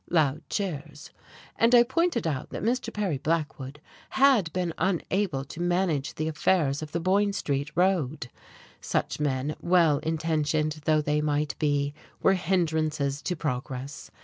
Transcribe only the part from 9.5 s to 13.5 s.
well intentioned though they might be, were hindrances to